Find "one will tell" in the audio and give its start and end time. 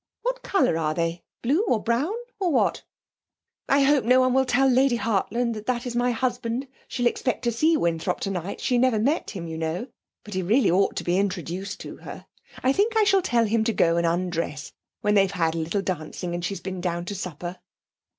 4.21-4.67